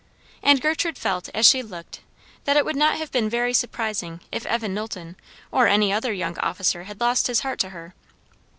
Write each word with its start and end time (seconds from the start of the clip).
And 0.41 0.59
Gertrude 0.59 0.97
felt 0.97 1.29
as 1.31 1.45
she 1.47 1.61
looked 1.61 1.99
that 2.45 2.57
it 2.57 2.65
would 2.65 2.75
not 2.75 2.95
have 2.97 3.11
been 3.11 3.29
very 3.29 3.53
surprising 3.53 4.19
if 4.31 4.47
Evan 4.47 4.73
Knowlton 4.73 5.15
or 5.51 5.67
any 5.67 5.93
other 5.93 6.11
young 6.11 6.39
officer 6.39 6.85
had 6.85 6.99
lost 6.99 7.27
his 7.27 7.41
heart 7.41 7.59
to 7.59 7.69
her. 7.69 7.93